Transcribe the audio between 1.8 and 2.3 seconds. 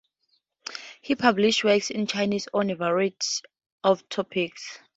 in